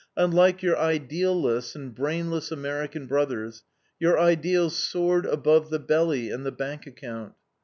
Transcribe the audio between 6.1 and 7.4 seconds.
and the bank account.